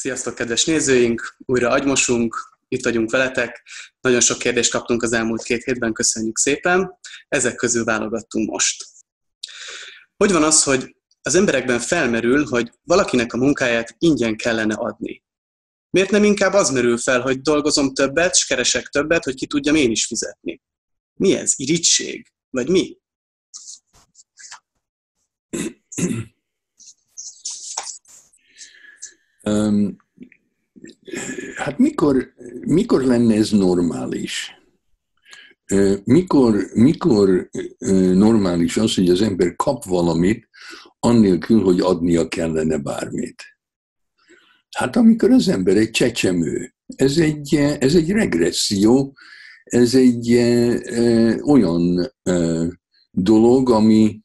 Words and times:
Sziasztok, 0.00 0.34
kedves 0.34 0.64
nézőink! 0.64 1.36
Újra 1.46 1.70
agymosunk, 1.70 2.58
itt 2.68 2.84
vagyunk 2.84 3.10
veletek. 3.10 3.68
Nagyon 4.00 4.20
sok 4.20 4.38
kérdést 4.38 4.70
kaptunk 4.70 5.02
az 5.02 5.12
elmúlt 5.12 5.42
két 5.42 5.64
hétben, 5.64 5.92
köszönjük 5.92 6.38
szépen. 6.38 6.98
Ezek 7.28 7.54
közül 7.54 7.84
válogattunk 7.84 8.50
most. 8.50 8.84
Hogy 10.16 10.32
van 10.32 10.42
az, 10.42 10.62
hogy 10.62 10.96
az 11.22 11.34
emberekben 11.34 11.78
felmerül, 11.78 12.46
hogy 12.46 12.70
valakinek 12.82 13.32
a 13.32 13.36
munkáját 13.36 13.94
ingyen 13.98 14.36
kellene 14.36 14.74
adni? 14.74 15.24
Miért 15.90 16.10
nem 16.10 16.24
inkább 16.24 16.52
az 16.52 16.70
merül 16.70 16.98
fel, 16.98 17.20
hogy 17.20 17.40
dolgozom 17.40 17.94
többet, 17.94 18.34
és 18.34 18.46
keresek 18.46 18.86
többet, 18.86 19.24
hogy 19.24 19.34
ki 19.34 19.46
tudjam 19.46 19.74
én 19.74 19.90
is 19.90 20.06
fizetni? 20.06 20.62
Mi 21.14 21.34
ez? 21.34 21.52
Irigység? 21.56 22.32
Vagy 22.50 22.68
mi? 22.68 22.98
Hát 31.56 31.78
mikor, 31.78 32.32
mikor 32.60 33.02
lenne 33.02 33.34
ez 33.34 33.50
normális? 33.50 34.54
Mikor, 36.04 36.70
mikor 36.74 37.50
normális 38.14 38.76
az, 38.76 38.94
hogy 38.94 39.08
az 39.08 39.20
ember 39.20 39.56
kap 39.56 39.84
valamit, 39.84 40.48
annélkül, 40.98 41.62
hogy 41.62 41.80
adnia 41.80 42.28
kellene 42.28 42.78
bármit? 42.78 43.42
Hát 44.70 44.96
amikor 44.96 45.30
az 45.30 45.48
ember 45.48 45.76
egy 45.76 45.90
csecsemő, 45.90 46.74
ez 46.86 47.18
egy, 47.18 47.54
ez 47.54 47.94
egy 47.94 48.10
regresszió, 48.10 49.16
ez 49.64 49.94
egy 49.94 50.34
olyan 51.42 52.12
dolog, 53.10 53.70
ami 53.70 54.20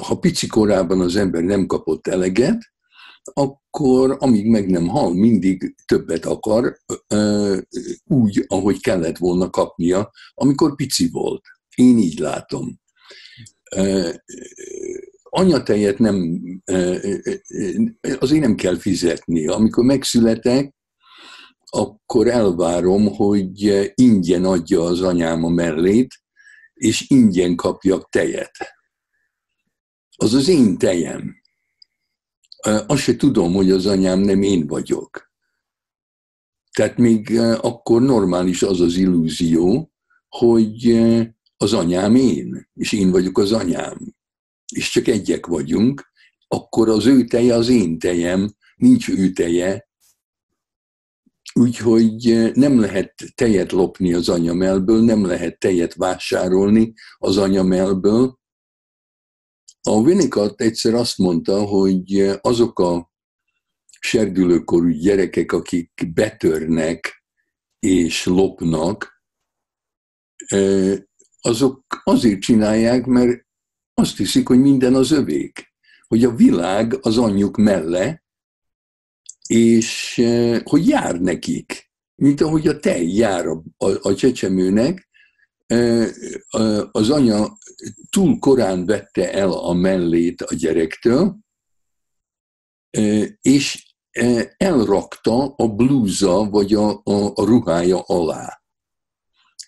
ha 0.00 0.18
pici 0.18 0.46
korában 0.46 1.00
az 1.00 1.16
ember 1.16 1.42
nem 1.42 1.66
kapott 1.66 2.06
eleget, 2.06 2.58
akkor 3.22 3.60
amíg 4.18 4.46
meg 4.46 4.70
nem 4.70 4.88
hal, 4.88 5.14
mindig 5.14 5.74
többet 5.84 6.24
akar, 6.24 6.76
úgy, 8.04 8.44
ahogy 8.46 8.80
kellett 8.80 9.18
volna 9.18 9.50
kapnia, 9.50 10.10
amikor 10.34 10.74
pici 10.74 11.08
volt. 11.08 11.42
Én 11.74 11.98
így 11.98 12.18
látom. 12.18 12.80
Anyatejet 15.22 15.98
nem, 15.98 16.40
azért 18.18 18.42
nem 18.42 18.54
kell 18.54 18.76
fizetni. 18.78 19.46
Amikor 19.46 19.84
megszületek, 19.84 20.74
akkor 21.64 22.28
elvárom, 22.28 23.14
hogy 23.14 23.90
ingyen 23.94 24.44
adja 24.44 24.82
az 24.82 25.00
anyám 25.00 25.44
a 25.44 25.48
mellét, 25.48 26.20
és 26.74 27.10
ingyen 27.10 27.56
kapjak 27.56 28.08
tejet. 28.08 28.56
Az 30.16 30.34
az 30.34 30.48
én 30.48 30.78
tejem 30.78 31.41
azt 32.62 33.02
se 33.02 33.16
tudom, 33.16 33.52
hogy 33.52 33.70
az 33.70 33.86
anyám 33.86 34.20
nem 34.20 34.42
én 34.42 34.66
vagyok. 34.66 35.30
Tehát 36.72 36.96
még 36.96 37.38
akkor 37.40 38.02
normális 38.02 38.62
az 38.62 38.80
az 38.80 38.96
illúzió, 38.96 39.92
hogy 40.28 41.02
az 41.56 41.72
anyám 41.72 42.14
én, 42.14 42.68
és 42.74 42.92
én 42.92 43.10
vagyok 43.10 43.38
az 43.38 43.52
anyám, 43.52 43.98
és 44.74 44.90
csak 44.90 45.08
egyek 45.08 45.46
vagyunk, 45.46 46.10
akkor 46.48 46.88
az 46.88 47.06
ő 47.06 47.24
teje 47.24 47.54
az 47.54 47.68
én 47.68 47.98
tejem, 47.98 48.54
nincs 48.76 49.08
ő 49.08 49.32
teje, 49.32 49.88
úgyhogy 51.54 52.50
nem 52.54 52.80
lehet 52.80 53.14
tejet 53.34 53.72
lopni 53.72 54.14
az 54.14 54.28
anyamelből, 54.28 55.02
nem 55.02 55.24
lehet 55.24 55.58
tejet 55.58 55.94
vásárolni 55.94 56.92
az 57.18 57.36
anyamelből, 57.36 58.38
a 59.82 59.90
Winnicott 59.90 60.60
egyszer 60.60 60.94
azt 60.94 61.18
mondta, 61.18 61.64
hogy 61.64 62.38
azok 62.40 62.78
a 62.78 63.10
serdülőkorú 64.00 64.88
gyerekek, 64.88 65.52
akik 65.52 66.10
betörnek 66.14 67.24
és 67.78 68.24
lopnak, 68.24 69.22
azok 71.40 72.00
azért 72.04 72.40
csinálják, 72.40 73.06
mert 73.06 73.46
azt 73.94 74.16
hiszik, 74.16 74.48
hogy 74.48 74.58
minden 74.58 74.94
az 74.94 75.10
övék. 75.10 75.72
Hogy 76.08 76.24
a 76.24 76.34
világ 76.34 76.96
az 77.00 77.18
anyjuk 77.18 77.56
melle, 77.56 78.24
és 79.48 80.20
hogy 80.64 80.88
jár 80.88 81.20
nekik. 81.20 81.90
Mint 82.14 82.40
ahogy 82.40 82.68
a 82.68 82.78
tej 82.78 83.06
jár 83.06 83.46
a, 83.46 83.62
a, 83.76 84.08
a 84.08 84.14
csecsemőnek, 84.14 85.08
az 86.90 87.10
anya 87.10 87.58
túl 88.10 88.38
korán 88.38 88.86
vette 88.86 89.32
el 89.32 89.52
a 89.52 89.72
mellét 89.72 90.42
a 90.42 90.54
gyerektől, 90.54 91.36
és 93.40 93.94
elrakta 94.56 95.54
a 95.54 95.68
blúza 95.68 96.48
vagy 96.50 96.74
a, 96.74 96.90
a, 96.90 97.32
a 97.34 97.44
ruhája 97.44 98.00
alá. 98.00 98.62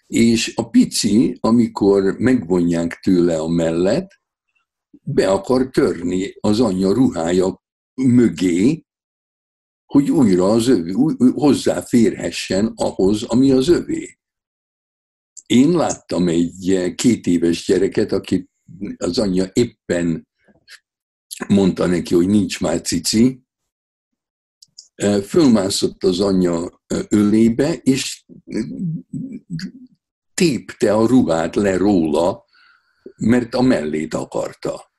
És 0.06 0.52
a 0.56 0.70
pici, 0.70 1.36
amikor 1.40 2.18
megvonják 2.18 3.00
tőle 3.02 3.38
a 3.38 3.48
mellet, 3.48 4.20
be 5.02 5.30
akar 5.30 5.70
törni 5.70 6.34
az 6.40 6.60
anyja 6.60 6.92
ruhája 6.92 7.62
mögé, 7.94 8.84
hogy 9.86 10.10
újra 10.10 10.50
az 10.50 10.68
övé, 10.68 10.92
hozzáférhessen 11.34 12.72
ahhoz, 12.76 13.22
ami 13.22 13.50
az 13.50 13.68
övé. 13.68 14.18
Én 15.46 15.70
láttam 15.70 16.28
egy 16.28 16.92
két 16.94 17.26
éves 17.26 17.66
gyereket, 17.66 18.12
akit 18.12 18.50
az 18.96 19.18
anyja 19.18 19.50
éppen 19.52 20.28
mondta 21.48 21.86
neki, 21.86 22.14
hogy 22.14 22.26
nincs 22.26 22.60
már 22.60 22.80
cici, 22.80 23.42
fölmászott 25.26 26.04
az 26.04 26.20
anyja 26.20 26.82
ölébe, 27.08 27.72
és 27.72 28.24
tépte 30.34 30.94
a 30.94 31.06
ruhát 31.06 31.54
le 31.54 31.76
róla, 31.76 32.44
mert 33.16 33.54
a 33.54 33.60
mellét 33.60 34.14
akarta. 34.14 34.92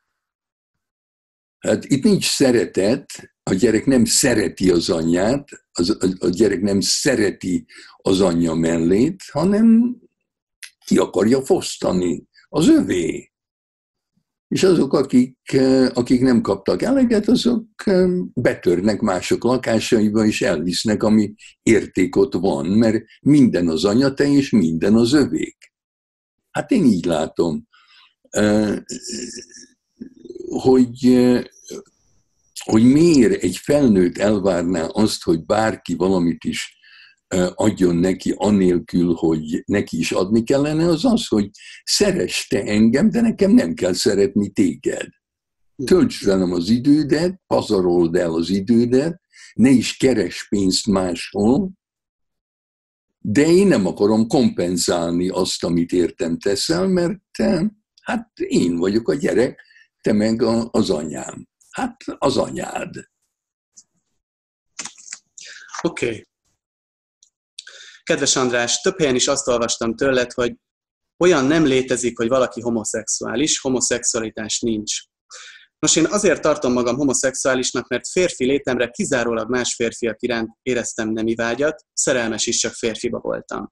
Hát 1.58 1.86
itt 1.86 2.04
nincs 2.04 2.26
szeretet, 2.26 3.06
a 3.44 3.54
gyerek 3.54 3.86
nem 3.86 4.06
szereti 4.06 4.70
az 4.70 4.90
anyját, 4.90 5.50
az, 5.72 5.90
a, 5.90 6.26
a 6.26 6.28
gyerek 6.28 6.62
nem 6.62 6.80
szereti 6.80 7.66
az 7.98 8.22
anyja 8.22 8.54
mellét, 8.54 9.24
hanem 9.32 9.98
ki 10.86 10.98
akarja 10.98 11.46
fosztani. 11.46 12.28
Az 12.50 12.68
övé. 12.68 13.32
És 14.48 14.64
azok, 14.64 14.94
akik, 14.94 15.38
akik 15.94 16.22
nem 16.22 16.42
kaptak 16.42 16.82
eleget, 16.82 17.28
azok 17.28 17.66
betörnek 18.34 19.00
mások 19.00 19.44
lakásaiba, 19.44 20.26
és 20.26 20.42
elvisznek, 20.42 21.04
ami 21.04 21.34
érték 21.64 22.16
ott 22.16 22.34
van, 22.34 22.66
mert 22.66 23.04
minden 23.22 23.68
az 23.68 23.86
anyate, 23.86 24.28
és 24.28 24.50
minden 24.50 24.94
az 24.94 25.14
övék. 25.14 25.74
Hát 26.52 26.72
én 26.72 26.86
így 26.86 27.06
látom, 27.06 27.68
hogy, 30.50 31.28
hogy 32.64 32.84
miért 32.84 33.44
egy 33.44 33.58
felnőtt 33.58 34.18
elvárná 34.18 34.86
azt, 34.86 35.24
hogy 35.24 35.46
bárki 35.46 35.96
valamit 35.96 36.44
is 36.44 36.78
adjon 37.56 37.96
neki 37.96 38.34
anélkül, 38.38 39.14
hogy 39.14 39.64
neki 39.66 39.98
is 39.98 40.12
adni 40.12 40.44
kellene, 40.44 40.86
az 40.86 41.06
az, 41.06 41.28
hogy 41.28 41.50
szeress 41.84 42.48
te 42.48 42.64
engem, 42.64 43.10
de 43.10 43.22
nekem 43.22 43.52
nem 43.52 43.74
kell 43.74 43.94
szeretni 43.94 44.50
téged. 44.50 45.08
Töltsd 45.86 46.26
velem 46.26 46.52
az 46.52 46.70
idődet, 46.70 47.42
pazarold 47.48 48.16
el 48.16 48.34
az 48.34 48.50
idődet, 48.50 49.22
ne 49.54 49.70
is 49.70 49.98
keres 49.98 50.48
pénzt 50.50 50.88
máshol, 50.88 51.72
de 53.20 53.48
én 53.48 53.68
nem 53.68 53.86
akarom 53.86 54.28
kompenzálni 54.28 55.30
azt, 55.30 55.64
amit 55.64 55.92
értem 55.92 56.38
teszel, 56.38 56.88
mert 56.88 57.20
te, 57.38 57.72
hát 58.02 58.40
én 58.40 58.78
vagyok 58.78 59.10
a 59.10 59.14
gyerek, 59.14 59.62
te 60.02 60.14
meg 60.14 60.42
a, 60.42 60.68
az 60.72 60.90
anyám. 60.90 61.48
Hát 61.70 62.04
az 62.18 62.38
anyád. 62.38 62.96
Oké. 65.82 66.06
Okay. 66.06 66.26
Kedves 68.06 68.36
András, 68.36 68.82
több 68.82 69.00
helyen 69.00 69.16
is 69.16 69.28
azt 69.28 69.48
olvastam 69.48 69.96
tőled, 69.96 70.32
hogy 70.32 70.54
olyan 71.18 71.46
nem 71.46 71.66
létezik, 71.66 72.18
hogy 72.18 72.28
valaki 72.28 72.62
homoszexuális, 72.62 73.60
homoszexualitás 73.60 74.60
nincs. 74.60 75.02
Nos, 75.80 75.96
én 75.96 76.06
azért 76.06 76.42
tartom 76.42 76.74
magam 76.74 76.96
homoszexuálisnak, 76.96 77.88
mert 77.88 78.08
férfi 78.08 78.46
létemre 78.46 78.90
kizárólag 78.90 79.50
más 79.50 79.74
férfiak 79.74 80.22
iránt 80.22 80.50
éreztem 80.62 81.10
nemi 81.10 81.36
vágyat, 81.36 81.86
szerelmes 81.94 82.46
is 82.46 82.58
csak 82.58 82.74
férfiba 82.74 83.20
voltam. 83.20 83.72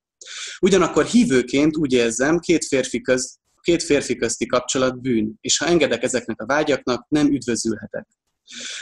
Ugyanakkor 0.59 1.05
hívőként 1.05 1.77
úgy 1.77 1.93
érzem, 1.93 2.39
két 2.39 2.65
férfi, 2.65 3.01
köz, 3.01 3.37
két 3.61 3.83
férfi 3.83 4.15
közti 4.15 4.45
kapcsolat 4.45 5.01
bűn, 5.01 5.37
és 5.41 5.57
ha 5.57 5.65
engedek 5.65 6.03
ezeknek 6.03 6.41
a 6.41 6.45
vágyaknak, 6.45 7.05
nem 7.09 7.27
üdvözülhetek. 7.27 8.07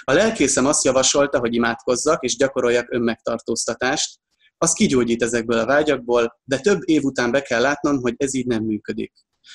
A 0.01 0.13
lelkészem 0.13 0.65
azt 0.65 0.83
javasolta, 0.83 1.39
hogy 1.39 1.53
imádkozzak 1.53 2.24
és 2.24 2.36
gyakoroljak 2.36 2.94
önmegtartóztatást, 2.94 4.19
az 4.62 4.74
kigyógyít 4.74 5.24
ezekből 5.24 5.58
a 5.58 5.66
vágyakból, 5.66 6.40
de 6.44 6.60
több 6.60 6.81
év 6.86 7.04
után 7.04 7.31
be 7.31 7.42
kell 7.42 7.62
látnom, 7.62 8.02
hogy 8.02 8.13
ez 8.18 8.34
így 8.34 8.46
nem 8.46 8.63
működik. 8.63 9.13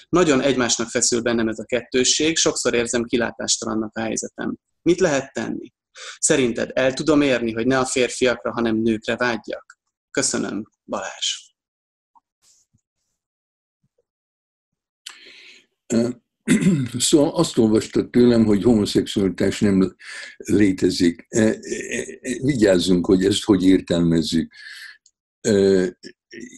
Nagyon 0.08 0.41
egymásnak 0.41 0.88
feszül 0.88 1.20
bennem 1.20 1.49
ez 1.49 1.58
a 1.58 1.64
kettősség, 1.64 2.37
sokszor 2.37 2.75
érzem 2.75 3.05
kilátástalannak 3.05 3.97
a 3.97 4.00
helyzetem. 4.00 4.56
Mit 4.82 5.00
lehet 5.00 5.32
tenni? 5.32 5.73
Szerinted 6.19 6.70
el 6.75 6.93
tudom 6.93 7.20
érni, 7.20 7.53
hogy 7.53 7.67
ne 7.67 7.79
a 7.79 7.85
férfiakra, 7.85 8.53
hanem 8.53 8.76
nőkre 8.76 9.17
vágyjak? 9.17 9.79
Köszönöm, 10.11 10.70
Balázs. 10.85 11.55
Szóval 16.99 17.31
azt 17.35 17.58
olvastad 17.58 18.11
tőlem, 18.11 18.44
hogy 18.44 18.62
homoszexualitás 18.62 19.61
nem 19.61 19.97
létezik. 20.37 21.26
Vigyázzunk, 22.43 23.06
hogy 23.06 23.25
ezt 23.25 23.44
hogy 23.44 23.64
értelmezzük. 23.67 24.53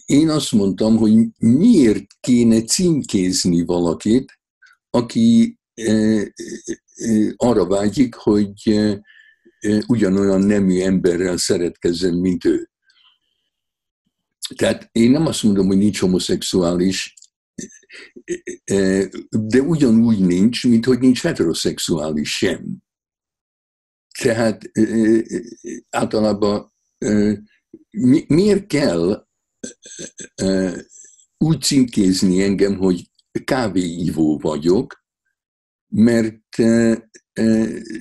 Én 0.05 0.29
azt 0.29 0.51
mondtam, 0.51 0.97
hogy 0.97 1.27
miért 1.37 2.05
kéne 2.19 2.61
címkézni 2.61 3.65
valakit, 3.65 4.39
aki 4.89 5.57
arra 7.35 7.65
vágyik, 7.67 8.13
hogy 8.13 8.79
ugyanolyan 9.87 10.41
nemű 10.41 10.81
emberrel 10.81 11.37
szeretkezzen, 11.37 12.13
mint 12.13 12.45
ő. 12.45 12.69
Tehát 14.55 14.89
én 14.91 15.11
nem 15.11 15.25
azt 15.25 15.43
mondom, 15.43 15.67
hogy 15.67 15.77
nincs 15.77 15.99
homoszexuális, 15.99 17.13
de 19.29 19.61
ugyanúgy 19.61 20.19
nincs, 20.19 20.67
mint 20.67 20.85
hogy 20.85 20.99
nincs 20.99 21.21
heteroszexuális 21.21 22.37
sem. 22.37 22.77
Tehát 24.19 24.71
általában 25.89 26.73
miért 28.27 28.67
kell 28.67 29.27
úgy 31.37 31.61
címkézni 31.61 32.43
engem, 32.43 32.77
hogy 32.77 33.11
kávéívó 33.43 34.37
vagyok, 34.37 35.03
mert 35.87 36.57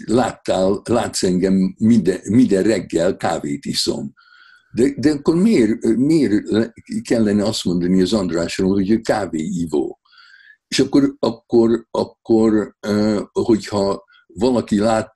láttál, 0.05 0.83
látsz 0.85 1.23
engem 1.23 1.75
minden, 1.79 2.21
minden 2.25 2.63
reggel 2.63 3.17
kávét 3.17 3.65
iszom. 3.65 4.13
De, 4.75 4.95
de 4.97 5.11
akkor 5.11 5.37
miért, 5.37 5.83
miért 5.97 6.45
kellene 7.03 7.45
azt 7.45 7.65
mondani 7.65 8.03
az 8.03 8.13
Andrásról, 8.13 8.73
hogy 8.73 8.91
ő 8.91 9.01
kávéívó? 9.01 10.01
És 10.69 10.79
akkor, 10.79 11.15
akkor, 11.19 11.87
akkor 11.91 12.77
hogyha 13.33 14.05
valaki 14.27 14.79
lát 14.79 15.13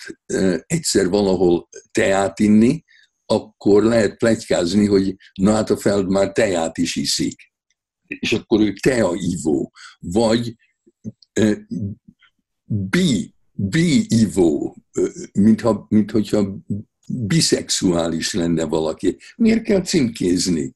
egyszer 0.67 1.09
valahol 1.09 1.69
teát 1.91 2.39
inni, 2.39 2.85
akkor 3.33 3.83
lehet 3.83 4.17
plegykázni, 4.17 4.87
hogy 4.87 5.17
na 5.35 5.53
hát 5.53 5.71
a 5.71 5.77
Feld 5.77 6.09
már 6.09 6.33
teát 6.33 6.79
is 6.79 6.97
iszik. 6.97 7.53
És 8.07 8.33
akkor 8.33 8.61
ő 8.61 8.73
teaívó. 8.73 9.73
Vagy 9.99 10.55
bi, 12.65 13.35
bi-ívó, 13.53 14.77
mintha, 15.33 15.87
mint 15.89 16.11
hogyha 16.11 16.59
biszexuális 17.07 18.33
lenne 18.33 18.65
valaki. 18.65 19.17
Miért 19.37 19.63
kell 19.63 19.83
címkézni? 19.83 20.75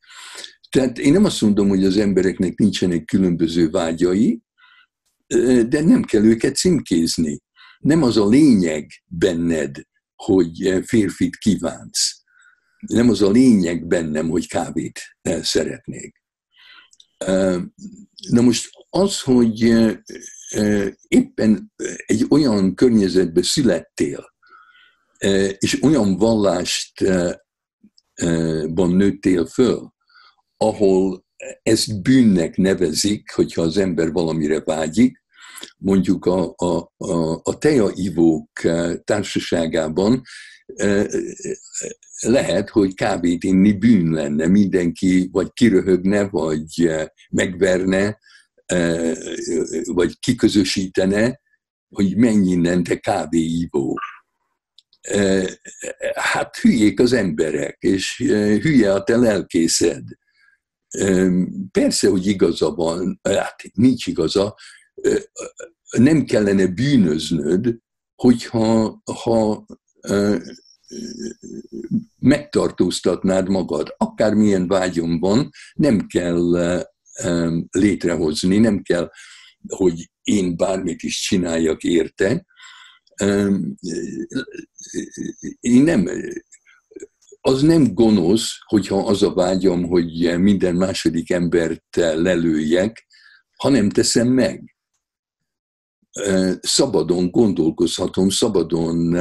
Tehát 0.70 0.98
én 0.98 1.12
nem 1.12 1.24
azt 1.24 1.40
mondom, 1.40 1.68
hogy 1.68 1.84
az 1.84 1.96
embereknek 1.96 2.58
nincsenek 2.58 3.04
különböző 3.04 3.70
vágyai, 3.70 4.40
de 5.68 5.82
nem 5.82 6.02
kell 6.02 6.24
őket 6.24 6.56
címkézni. 6.56 7.38
Nem 7.78 8.02
az 8.02 8.16
a 8.16 8.28
lényeg 8.28 8.90
benned, 9.04 9.76
hogy 10.14 10.84
férfit 10.84 11.36
kívánsz. 11.36 12.15
Nem 12.86 13.08
az 13.08 13.22
a 13.22 13.30
lényeg 13.30 13.86
bennem, 13.86 14.28
hogy 14.28 14.48
kávét 14.48 15.00
szeretnék. 15.40 16.22
Na 18.30 18.40
most 18.40 18.70
az, 18.90 19.20
hogy 19.20 19.60
éppen 21.08 21.72
egy 22.06 22.26
olyan 22.28 22.74
környezetbe 22.74 23.42
születtél, 23.42 24.34
és 25.58 25.82
olyan 25.82 26.16
vallástban 26.16 27.40
nőttél 28.74 29.46
föl, 29.46 29.94
ahol 30.56 31.24
ezt 31.62 32.02
bűnnek 32.02 32.56
nevezik, 32.56 33.30
hogyha 33.30 33.62
az 33.62 33.76
ember 33.76 34.12
valamire 34.12 34.60
vágyik, 34.60 35.24
mondjuk 35.78 36.24
a, 36.24 36.54
a, 36.56 36.92
a, 36.96 37.40
a 37.42 37.58
tejaivók 37.58 38.50
társaságában 39.04 40.22
lehet, 42.20 42.70
hogy 42.70 42.94
kávét 42.94 43.44
inni 43.44 43.72
bűn 43.72 44.12
lenne, 44.12 44.46
mindenki 44.46 45.28
vagy 45.32 45.52
kiröhögne, 45.52 46.28
vagy 46.28 46.90
megverne, 47.30 48.18
vagy 49.84 50.18
kiközösítene, 50.18 51.40
hogy 51.88 52.16
menj 52.16 52.50
innen, 52.50 52.82
te 52.82 52.96
kávéívó 52.96 53.98
hát 56.14 56.56
hülyék 56.56 57.00
az 57.00 57.12
emberek, 57.12 57.76
és 57.80 58.16
hülye 58.60 58.92
a 58.92 59.02
te 59.02 59.16
lelkészed. 59.16 60.02
Persze, 61.70 62.08
hogy 62.08 62.26
igaza 62.26 62.70
van, 62.70 63.20
hát 63.22 63.62
nincs 63.72 64.06
igaza, 64.06 64.56
nem 65.98 66.24
kellene 66.24 66.66
bűnöznöd, 66.66 67.76
hogyha 68.14 69.02
ha 69.22 69.66
megtartóztatnád 72.18 73.48
magad. 73.48 73.94
Akármilyen 73.96 74.66
vágyom 74.66 75.18
van, 75.18 75.50
nem 75.74 76.06
kell 76.06 76.58
létrehozni, 77.70 78.58
nem 78.58 78.82
kell, 78.82 79.10
hogy 79.68 80.10
én 80.22 80.56
bármit 80.56 81.02
is 81.02 81.20
csináljak 81.20 81.82
érte, 81.82 82.46
én 85.60 85.82
nem, 85.82 86.08
az 87.40 87.62
nem 87.62 87.94
gonosz, 87.94 88.50
hogyha 88.66 88.98
az 88.98 89.22
a 89.22 89.34
vágyam, 89.34 89.84
hogy 89.84 90.40
minden 90.40 90.74
második 90.74 91.30
embert 91.30 91.96
lelőjek, 91.96 93.06
ha 93.56 93.68
nem 93.68 93.90
teszem 93.90 94.28
meg. 94.28 94.76
Szabadon 96.60 97.30
gondolkozhatom, 97.30 98.28
szabadon 98.28 99.16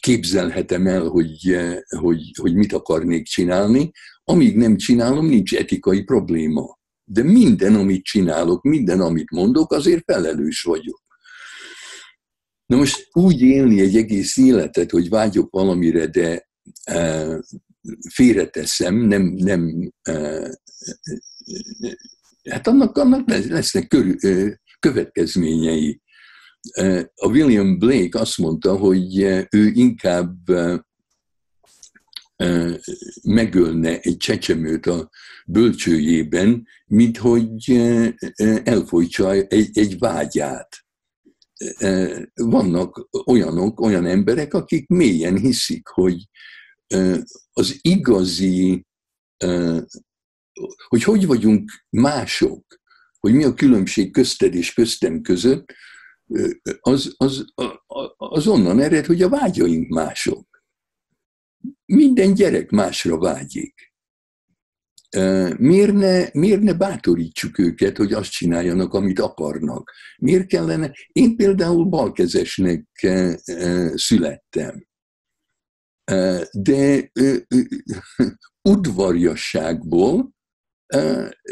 képzelhetem 0.00 0.86
el, 0.86 1.06
hogy, 1.06 1.58
hogy, 1.98 2.20
hogy 2.40 2.54
mit 2.54 2.72
akarnék 2.72 3.26
csinálni. 3.26 3.90
Amíg 4.24 4.56
nem 4.56 4.76
csinálom, 4.76 5.26
nincs 5.26 5.54
etikai 5.54 6.02
probléma. 6.02 6.78
De 7.04 7.22
minden, 7.22 7.74
amit 7.74 8.04
csinálok, 8.04 8.62
minden, 8.62 9.00
amit 9.00 9.30
mondok, 9.30 9.72
azért 9.72 10.02
felelős 10.04 10.62
vagyok. 10.62 11.02
Na 12.66 12.76
most 12.76 13.08
úgy 13.12 13.40
élni 13.40 13.80
egy 13.80 13.96
egész 13.96 14.36
életet, 14.36 14.90
hogy 14.90 15.08
vágyok 15.08 15.50
valamire, 15.50 16.06
de 16.06 16.48
e, 16.84 17.26
félreteszem, 18.08 18.94
nem, 18.94 19.22
nem 19.22 19.92
e, 20.02 20.48
hát 22.50 22.66
annak, 22.66 22.96
annak 22.96 23.28
lesznek 23.28 23.88
körül, 23.88 24.16
következményei. 24.78 26.00
A 27.14 27.28
William 27.28 27.78
Blake 27.78 28.18
azt 28.18 28.38
mondta, 28.38 28.76
hogy 28.76 29.22
ő 29.50 29.66
inkább 29.72 30.36
megölne 33.22 34.00
egy 34.00 34.16
csecsemőt 34.16 34.86
a 34.86 35.10
bölcsőjében, 35.46 36.66
mint 36.86 37.16
hogy 37.16 37.72
elfolytsa 38.64 39.32
egy, 39.32 39.78
egy 39.78 39.98
vágyát. 39.98 40.84
Vannak 42.34 43.08
olyanok, 43.24 43.80
olyan 43.80 44.06
emberek, 44.06 44.54
akik 44.54 44.88
mélyen 44.88 45.38
hiszik, 45.38 45.86
hogy 45.86 46.28
az 47.52 47.78
igazi, 47.80 48.86
hogy 50.88 51.02
hogy 51.02 51.26
vagyunk 51.26 51.70
mások, 51.90 52.80
hogy 53.18 53.32
mi 53.32 53.44
a 53.44 53.54
különbség 53.54 54.12
közted 54.12 54.54
és 54.54 54.72
köztem 54.72 55.20
között, 55.20 55.74
az, 56.80 57.14
az, 57.16 57.44
az 58.16 58.46
onnan 58.46 58.80
ered, 58.80 59.06
hogy 59.06 59.22
a 59.22 59.28
vágyaink 59.28 59.88
mások. 59.88 60.46
Minden 61.84 62.34
gyerek 62.34 62.70
másra 62.70 63.18
vágyik. 63.18 63.92
Miért 65.56 65.92
ne, 65.92 66.28
miért 66.32 66.60
ne 66.60 66.74
bátorítsuk 66.74 67.58
őket, 67.58 67.96
hogy 67.96 68.12
azt 68.12 68.30
csináljanak, 68.30 68.94
amit 68.94 69.18
akarnak? 69.18 69.92
Miért 70.18 70.46
kellene? 70.46 70.92
Én 71.12 71.36
például 71.36 71.84
balkezesnek 71.84 72.86
születtem. 73.94 74.86
De 76.52 77.10
udvarjasságból 78.68 80.36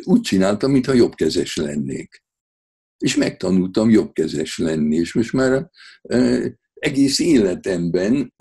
úgy 0.04 0.20
csináltam, 0.20 0.70
mintha 0.70 0.92
jobbkezes 0.92 1.56
lennék. 1.56 2.24
És 2.98 3.16
megtanultam 3.16 3.90
jobbkezes 3.90 4.58
lenni, 4.58 4.96
és 4.96 5.14
most 5.14 5.32
már 5.32 5.70
egész 6.74 7.18
életemben 7.18 8.34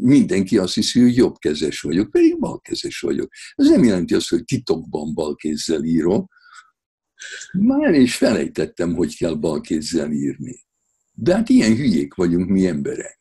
mindenki 0.00 0.58
azt 0.58 0.74
hiszi, 0.74 1.00
hogy 1.00 1.16
jobbkezes 1.16 1.80
vagyok, 1.80 2.10
pedig 2.10 2.38
balkezes 2.38 3.00
vagyok. 3.00 3.32
Ez 3.54 3.68
nem 3.68 3.84
jelenti 3.84 4.14
azt, 4.14 4.28
hogy 4.28 4.44
titokban 4.44 5.14
balkézzel 5.14 5.84
írok. 5.84 6.32
Már 7.52 7.94
is 7.94 8.16
felejtettem, 8.16 8.94
hogy 8.94 9.16
kell 9.16 9.34
balkézzel 9.34 10.10
írni. 10.10 10.64
De 11.12 11.34
hát 11.34 11.48
ilyen 11.48 11.76
hülyék 11.76 12.14
vagyunk 12.14 12.48
mi 12.48 12.66
emberek. 12.66 13.20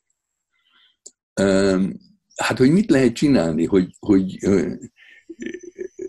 Hát, 2.35 2.57
hogy 2.57 2.71
mit 2.71 2.89
lehet 2.89 3.13
csinálni, 3.13 3.65
hogy, 3.65 3.95
hogy 3.99 4.37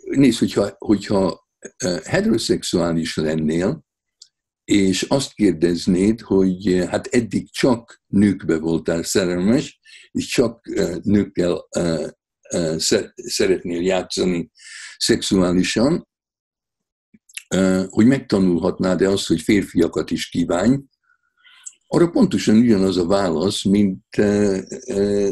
nézd, 0.04 0.38
hogyha, 0.38 0.74
hogyha 0.78 1.48
heteroszexuális 2.04 3.16
lennél, 3.16 3.84
és 4.64 5.02
azt 5.02 5.34
kérdeznéd, 5.34 6.20
hogy 6.20 6.84
hát 6.88 7.06
eddig 7.06 7.50
csak 7.50 8.02
nőkbe 8.06 8.58
voltál 8.58 9.02
szerelmes, 9.02 9.80
és 10.10 10.26
csak 10.26 10.66
nőkkel 11.02 11.68
szeretnél 13.26 13.82
játszani 13.82 14.50
szexuálisan, 14.96 16.08
hogy 17.88 18.06
megtanulhatnád-e 18.06 19.08
azt, 19.08 19.26
hogy 19.26 19.40
férfiakat 19.40 20.10
is 20.10 20.28
kívánj, 20.28 20.78
arra 21.86 22.10
pontosan 22.10 22.56
ugyanaz 22.56 22.96
a 22.96 23.06
válasz, 23.06 23.64
mint 23.64 24.16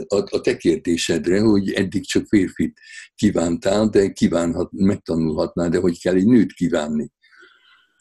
a 0.07 0.41
te 0.41 0.57
kérdésedre, 0.57 1.41
hogy 1.41 1.73
eddig 1.73 2.07
csak 2.07 2.27
férfit 2.27 2.81
kívántál, 3.15 3.89
de 3.89 4.12
kívánhat, 4.12 4.73
megtanulhatnád, 4.73 5.71
de 5.71 5.79
hogy 5.79 6.01
kell 6.01 6.15
egy 6.15 6.27
nőt 6.27 6.53
kívánni. 6.53 7.11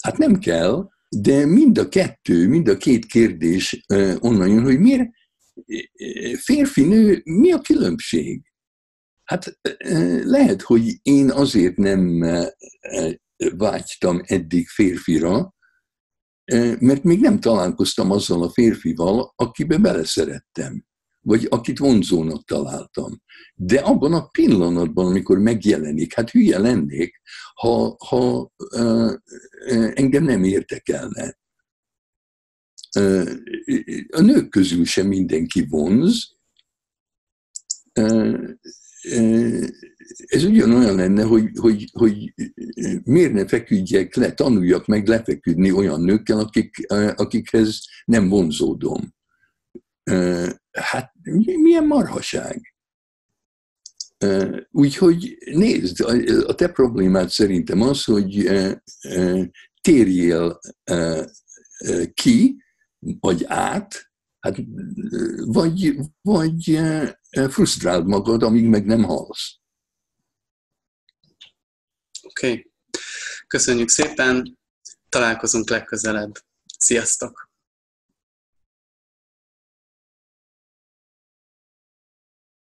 Hát 0.04 0.18
nem 0.18 0.40
kell, 0.40 0.90
de 1.16 1.46
mind 1.46 1.78
a 1.78 1.90
kettő, 1.90 2.48
mind 2.48 2.68
a 2.68 2.78
két 2.78 3.06
kérdés 3.06 3.86
onnan 4.20 4.48
jön, 4.48 4.64
hogy 4.64 4.80
miért 4.80 5.10
férfi-nő, 6.38 7.22
mi 7.24 7.52
a 7.52 7.60
különbség? 7.60 8.46
Hát 9.24 9.60
lehet, 10.24 10.62
hogy 10.62 11.00
én 11.02 11.32
azért 11.32 11.76
nem 11.76 12.26
vágytam 13.58 14.22
eddig 14.26 14.68
férfira, 14.68 15.56
mert 16.80 17.04
még 17.04 17.20
nem 17.20 17.40
találkoztam 17.40 18.12
azzal 18.12 18.44
a 18.44 18.50
férfival, 18.50 19.34
akibe 19.36 19.78
beleszerettem, 19.78 20.86
vagy 21.22 21.48
akit 21.50 21.78
vonzónak 21.78 22.46
találtam. 22.46 23.22
De 23.56 23.80
abban 23.80 24.14
a 24.14 24.28
pillanatban, 24.28 25.06
amikor 25.06 25.40
megjelenik, 25.40 26.14
hát 26.14 26.30
hülye 26.30 26.60
lennék, 26.60 27.22
ha, 27.54 27.96
ha 28.08 28.52
engem 29.94 30.24
nem 30.24 30.44
érdekelne. 30.44 31.40
A 34.10 34.22
nők 34.22 34.50
közül 34.50 34.86
sem 34.86 35.08
mindenki 35.08 35.66
vonz, 35.70 36.36
ez 40.26 40.44
ugyanolyan 40.44 40.96
lenne, 40.96 41.24
hogy, 41.24 41.50
hogy, 41.60 41.90
hogy 41.92 42.34
miért 43.04 43.34
ne 43.34 43.48
feküdjek 43.48 44.16
le, 44.16 44.34
tanuljak 44.34 44.86
meg 44.86 45.08
lefeküdni 45.08 45.72
olyan 45.72 46.02
nőkkel, 46.02 46.40
akik, 46.40 46.86
akikhez 47.16 47.80
nem 48.06 48.30
vonzódom. 48.30 49.14
Hát 50.72 51.14
milyen 51.44 51.86
marhaság. 51.86 52.76
Úgyhogy 54.72 55.38
nézd, 55.46 56.02
a 56.46 56.56
te 56.56 56.68
problémád 56.68 57.30
szerintem 57.30 57.82
az, 57.82 58.04
hogy 58.04 58.50
térjél 59.82 60.60
ki, 62.14 62.64
vagy 63.00 63.44
át, 63.46 64.12
hát, 64.40 64.58
vagy, 65.46 65.96
vagy 66.22 66.80
frusztráld 67.50 68.08
magad, 68.08 68.44
amíg 68.44 68.66
meg 68.66 68.86
nem 68.86 69.04
halsz. 69.04 69.60
Oké. 72.22 72.50
Okay. 72.52 72.72
Köszönjük 73.48 73.90
szépen. 73.90 74.60
Találkozunk 75.10 75.70
legközelebb. 75.70 76.32
Sziasztok! 76.78 77.51